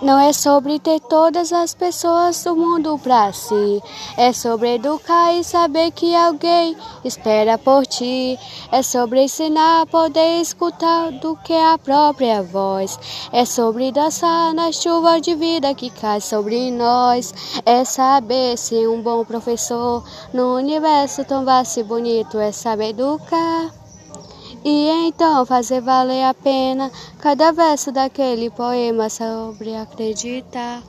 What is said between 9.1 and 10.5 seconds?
ensinar a poder